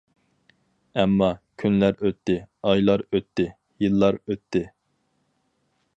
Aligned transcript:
ئەمما، 1.01 1.27
كۈنلەر 1.63 2.01
ئۆتتى، 2.07 2.37
ئايلار 2.71 3.05
ئۆتتى، 3.11 3.47
يىللار 3.87 4.19
ئۆتتى. 4.25 4.67